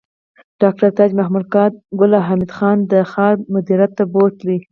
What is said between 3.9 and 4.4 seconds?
ته بوت